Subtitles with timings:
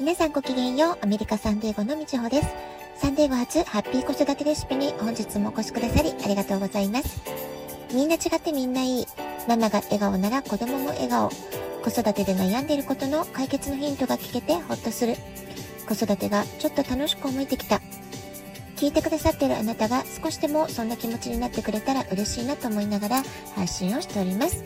[0.00, 0.98] 皆さんごきげんよう。
[1.02, 2.48] アメリカサンデーゴのみちほです。
[2.96, 7.20] サンデーゴ初ハッピー子育てレシピに本日もお越しくださりありがとうございます。
[7.92, 9.06] みんな違ってみんないい。
[9.46, 11.28] ママが笑顔なら子供も笑顔。
[11.28, 15.16] 子育てで悩んでいることの解決のヒントが聞けてほっとする。
[15.86, 17.82] 子育てがちょっと楽しく思えてきた。
[18.76, 23.22] 聞いてくださってるあなたが少しでもそんな気持ちになってくれたら嬉しいなと思いながら
[23.54, 24.64] 配信をしております。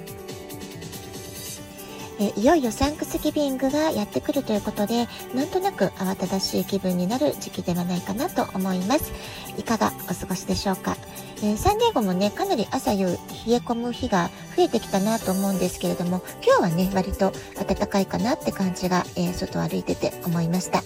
[2.21, 9.13] えいよいよサンクスギビングがやってくるということで、なんとなく慌ただしい気分になる時期ではないかなと思います。
[9.59, 10.97] いかがお過ごしでしょうか？
[11.39, 13.15] えー、サンデーゴもね、かなり朝夕冷
[13.49, 17.33] え込む日が増えてきたなと思うんですけれども、今日はね、割と
[17.67, 20.83] 暖かいかなって感じが、えー、外を歩いてて思いました。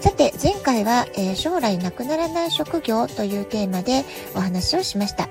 [0.00, 5.28] さて、前回は、えー、将来なくならない職業というテーマでお話をしました。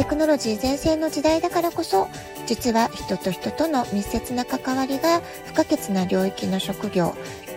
[0.00, 2.08] テクノロジー全盛の時代だからこそ
[2.46, 7.14] 実は人と人との密接な関わりが不可欠な領域の職業、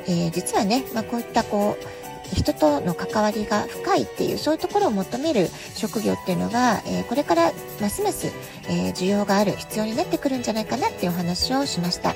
[0.08, 8.28] えー、実はね、まあ、こういったこう人との関わりが深いっていうそういうところを求める職業っていうのが、えー、これからますます、
[8.68, 12.14] えー、需要がある必要になってくるんじゃないかなっていうお話をしました。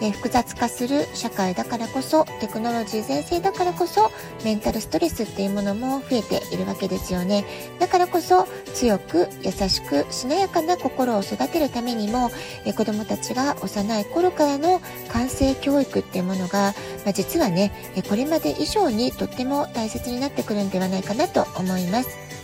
[0.00, 4.10] え複雑化する社会だからこそテクノロジー全盛だからこそ
[4.44, 7.44] メンタルストレスっていうものも増えているわけですよね。
[7.78, 12.30] だからこそ強く優しくしなやかな心を育てるためにも、
[12.64, 17.72] え子どもたちが幼い頃からの感性教育っていうものが、まあ、実はね
[18.08, 22.43] これまで以上にとっても大切になってくるんではないかなと思います。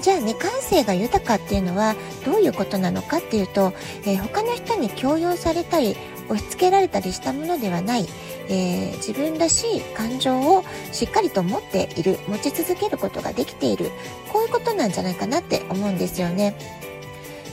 [0.00, 3.72] じゃあね感性が豊かっていうのはどういうことなのかっていうと、
[4.04, 5.96] えー、他の人に強要されたり
[6.28, 8.06] 押し付けられたりしたものではない、
[8.48, 13.90] えー、自分らしい感情をしっかりと持っている持ち続けることができている
[14.32, 16.54] こういうことなんじゃないかなって思うんですよね。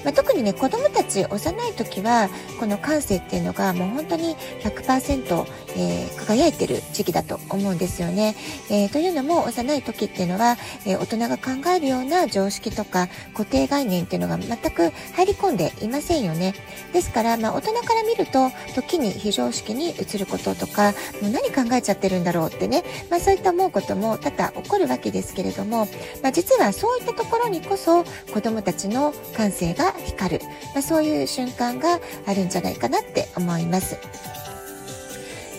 [0.05, 8.35] まあ、特にね子どもたち幼い時はこの感性っていうのがもう本当に100%、えー、輝いてる時期だと思うんですよね。
[8.69, 16.53] えー、というのも幼い時っていうのは、えー、大人が考えるような常識とか固定概念っていうのが全く入り込んでいませんよね。
[16.93, 25.87] ですから、まあ、大人から見ると時に非常識に移ることとかもう何考えちゃってるんだろうってね、まあ、そういった思うことも多々起こるわけですけれども、
[26.21, 33.97] まあ、実はそういったところにこそ子どもたちの感性が光る、まあ、そういう瞬間があるんじゃないかなって思います。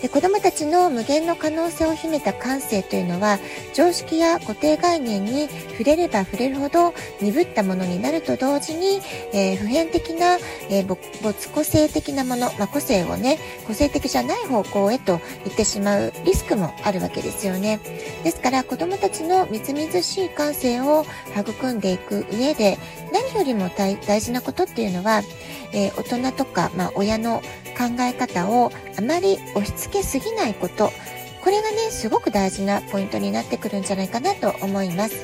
[0.01, 3.39] で子どもたちの無限の可能性を秘めた感性というのは
[3.77, 9.01] 常識や固定概念に触れれば触れるほど鈍ったものになると同時に、
[9.33, 10.37] えー、普遍的な、
[10.71, 10.85] えー、
[11.21, 13.37] 没個性的なもの、まあ、個性をね
[13.67, 17.79] 個性的じゃない方向へと言ってしまうリスクもあるわけですよね。
[18.23, 21.05] ですから子どもたちのみずみずしい感性を
[21.37, 22.79] 育んでいく上で
[23.13, 25.21] 何よりも大事なことっていうのは、
[25.71, 27.43] えー、大人とか、まあ、親の
[27.77, 30.91] 考え方をあまり押し付けすぎないこと、
[31.47, 35.15] これがね、すごく大事なポイントになってくるんじゃないかなと思います。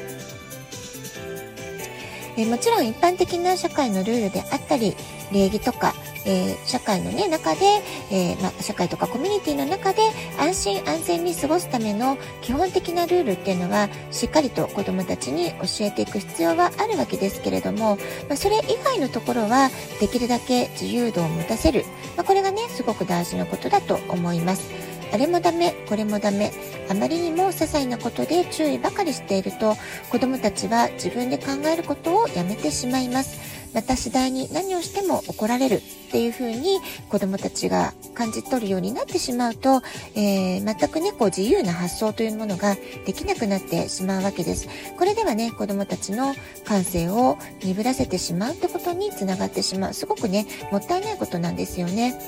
[2.38, 4.96] えもちろん一般的な社会のルールであったり、
[5.34, 5.94] 礼儀とか、
[6.26, 7.66] えー、社会の、ね、中で、
[8.10, 10.02] えー、ま社会とかコミュニティの中で
[10.40, 17.98] 安心安全に過ごすための基本的なルールっていうのはしっかりと子どもたちに教えていく必要はあるわけですけれども、
[18.30, 19.70] ま、それ以外のところは
[20.00, 21.84] できるだけ自由度を持たせる、
[22.16, 24.93] ま、これがねすごく大事なことだと思います。
[25.14, 26.52] あれもダメ、これもダメ。
[26.90, 29.76] あまりにも些細なことで注意ばかりしていると、
[30.10, 33.40] 子供たちは自分で考えることをやめてしまいます。
[33.76, 35.82] また次第に何をしても怒られるっ
[36.12, 36.80] ていう風に
[37.10, 39.82] 子供たちが感じ取るようになってしまうと、
[40.16, 42.76] えー、全くね、こう自由な発想というものが
[43.06, 44.68] できなくなってしまうわけです。
[44.98, 46.34] これではね、子供たちの
[46.66, 49.94] 感性を鈍らせてしまうってことにつながってしまう。
[49.94, 52.20] すごくね、もったいないことなんですよね。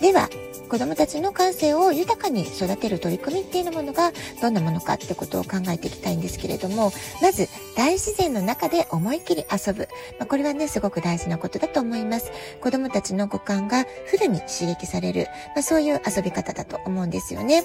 [0.00, 0.28] では、
[0.68, 6.92] 子供たちの感性を豊かに育てる取り組みっていうものがどんなものかってことを考えていきたいんですけれども、
[7.22, 9.88] まず大自然の中で思いっきり遊ぶ。
[10.18, 12.32] まあ、これはね、すごく大事なことだと思います。
[12.60, 17.64] 子供たちの五感がフルに刺激される、まあ、そういう遊び方だと思うんですよね。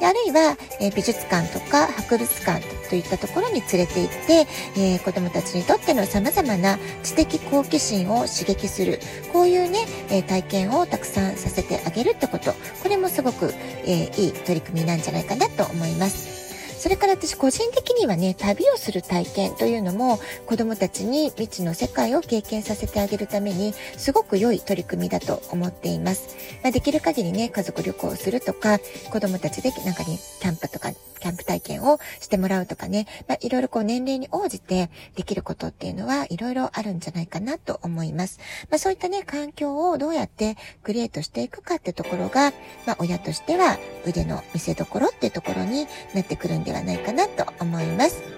[0.00, 4.46] であるいは、えー、美術館とか博物館といったところに連れて行って、
[4.76, 9.00] えー、子供たちにとっての様々な知的好奇心を刺激する、
[9.32, 9.80] こういうね、
[10.10, 13.52] えー、体験をたくさんさせてあげるってこと、これもすごく、
[13.84, 16.37] えー、いい取り組みなんじゃないかなと思います。
[16.78, 26.36] それから私個人的にはね、旅をする体験というのも子供たちに未知の世界を経験させてあげるためにすごく良い取り組みだと思っています。
[26.62, 28.78] まあ、できる限りね、家族旅行をするとか、
[29.10, 38.38] 子供たちでなんかにキャンプとかキャンプ体験をしてもらうとかね、まあ、いろいろこう年齢に応じてできることっていうのはいろいろあるんじゃないかなと思います。
[38.70, 42.52] まあ、そういったね、環境をどうやってクリエイトしていくかってところが、
[42.86, 48.37] まあ、親としては腕の見せ所っていうところになってくるんですではないかなと思います。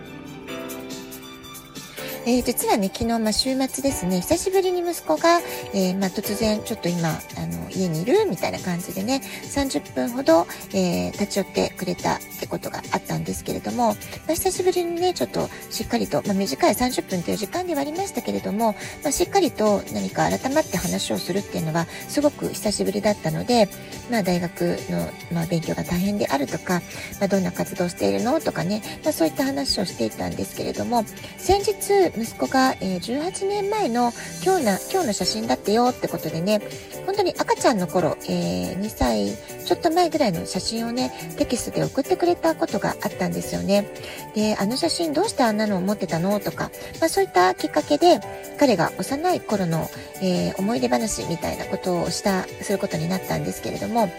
[2.30, 5.40] えー、実はね、昨日、まあ、週末ですね、久しぶりに息子が、
[5.74, 7.12] えー、まあ、突然、ちょっと今、あ
[7.46, 13.96] の、家にいるみたいな感じでね、30分ほど、えー、立ち寄ってくれたってことがあったんですけれども、ま
[14.28, 23.68] あ、久しぶりにね、ちょっとしっかりと、まあ、短い30分という時間ではありましたけれども、まあ、しっかりと何か改まって話をするっていうのは、すごく久しぶりだったので、
[24.08, 26.80] まあ、大学の、まあ、勉強が大変であるとか、
[27.18, 28.38] まあ、どんな活動しているの？
[28.40, 31.04] とかね、まあ、そういった話をしていたんですけれども、
[31.36, 34.12] 先日、息子が、え、18年前の
[34.44, 36.60] 今日な今日の写真だってよってことでね
[37.06, 39.34] 本当に赤ちゃんの頃、え、2歳
[39.64, 43.88] ちょっと前ぐらいの写真をねテキストで送ってくれたことがあったんですよね。
[44.34, 46.70] であの写真どうしてあんなのを持ってたのとか、
[47.00, 48.20] まあ、そういったきっかけで
[48.58, 49.88] 彼が幼い頃の、
[50.20, 54.10] え、思い出話みたいなことをしたすることになったんですけれども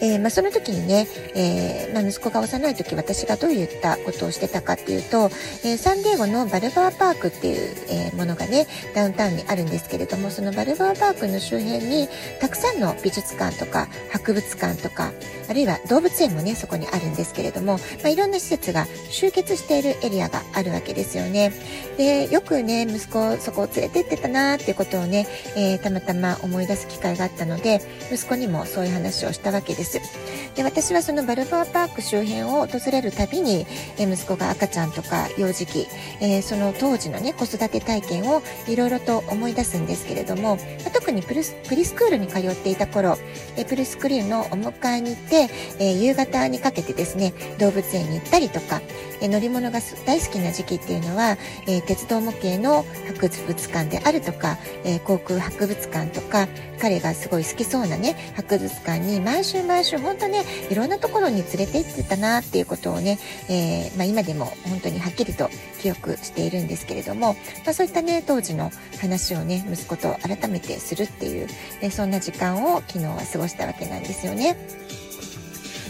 [0.00, 5.30] えー、まあ、その時にね、えー、まあ、息子が幼い時私がどういったことをしてたかっていうと、
[5.64, 12.08] えー、サンディエゴのバルバーパークっていう、えものがねダウンタウンにあるんですけれどもそのバルバーパークの周辺に
[12.40, 15.12] たくさんの美術館とか博物館とか
[15.48, 21.52] あるいは動物園もねそこにあるんですけれども、まあ、いろんな施設が集結しているエリアがあるわけですよね。
[21.96, 25.26] でよくね息子そこを連れてってたなーっていうことをね、
[25.56, 27.80] えたまたま思い出す機会があったので
[28.12, 29.89] 息子にもそういう話をしたわけです。
[29.92, 30.40] です。
[30.54, 33.66] で私はそのバルバーパーク周辺を訪れるたびに、
[33.98, 35.86] え息子が赤ちゃんとか幼児期、
[36.20, 40.58] えー、その当時のね子育て体験をいろいろと思い出すんですけれども
[40.92, 43.16] 特にプリスプリスクールに通っていた頃、
[43.56, 45.48] えプリスクールのお迎えに行って、
[45.78, 48.80] え夕方にかけてですね動物園に行ったりとか、
[49.20, 56.48] え乗り物が大好きな時期っていうのは、え鉄道模型の博物館であるとか、え航空博物館とか
[56.80, 63.18] 彼がすごい好きそうなね博物館に毎週毎週本当ねいろんなところに連れて行ってたなっていうことをね、
[63.48, 65.48] えー、まあ、今でも本当にはっきりと
[65.80, 67.34] 記憶しているんですけれども、
[67.64, 71.48] まあ、そういったね当時の話をね息子と改めてするっていう、
[71.80, 74.56] ね、そんな時間を昨日は過ごしたわけなんですよね。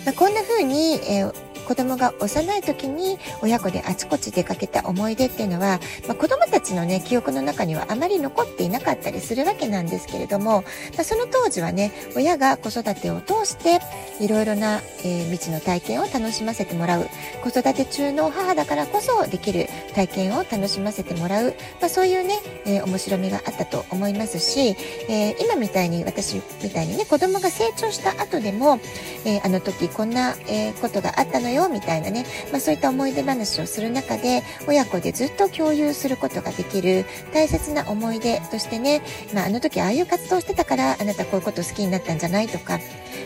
[0.05, 5.79] まあ、こんな風に、えー子供が幼い時に親子であちこち出かけた思い出っていうのは、
[6.09, 10.63] まあ、子供たちのね記憶の中にはあまり残っていなかったりするわけなんですけれども、
[10.97, 13.79] まあ、その当時はね親が子育てを通して
[14.19, 17.07] いろいろな、えー、未知の体験を楽しませてもらう。
[17.45, 22.35] 子育て中の母だからこそできる体験を楽しませてもらう、まあ、そういうね、
[22.67, 24.77] えー、面白みがあったと思いますし、
[25.09, 28.81] えー、今みたいに私みたいにね子供が成長した後でも、
[29.25, 39.03] えあの時こんな、えことがあったのよよみたいなね、まあ、そういった思い出話をする中で親子でずっと共有することができる大切な思い出としてね、
[39.35, 42.79] まあ、あの時ああいう活動してたからあなたこういうこと好きになったんじゃないとか、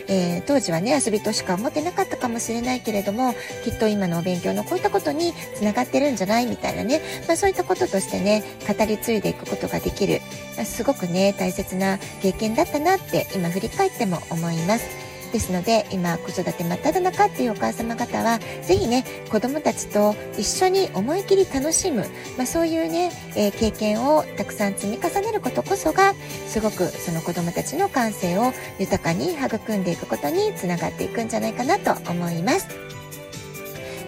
[0.07, 3.33] えー、当時はね遊びとしか思ってなかったかもしれないけれども
[3.63, 6.45] きっと今のお勉強のこういったことにつながってるんじゃない？
[6.47, 10.21] みたいなね、まあ、そういったこととしてね語り継いでいくことができる、
[10.55, 15.04] まあ、すごくね大切な経験だったなって今振り返っても思います。
[15.35, 22.05] ですので今子育て真っ只中っていうお母様方は是非ね子供たちと一緒に思い切り楽しむ、
[22.37, 26.13] まあ、そういうね、えー、経験をたくさん積み重ねることこそが
[26.47, 32.69] すごくその子供たちの感性を豊かに育んでいくことにつながっていくんじゃないかなと思います。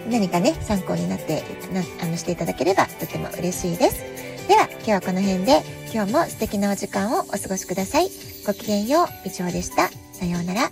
[0.08, 1.42] 何かね参考になって
[1.74, 4.02] なあのしていただければとても嬉しいです。
[4.48, 5.60] では今日はこの辺で
[5.92, 8.08] 今日も素敵なお時間をお過ごしください。
[8.46, 9.90] ごきげんよう、以上でした。
[10.14, 10.70] さようなら。